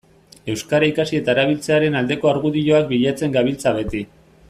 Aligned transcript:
Euskara 0.53 0.87
ikasi 0.91 1.17
eta 1.19 1.35
erabiltzearen 1.37 1.99
aldeko 2.01 2.31
argudioak 2.35 2.89
bilatzen 2.97 3.37
gabiltza 3.41 3.77
beti. 3.81 4.03